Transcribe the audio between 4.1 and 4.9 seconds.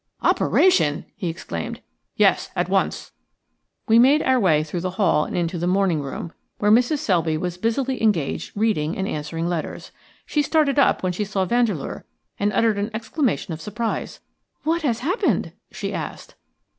our way through the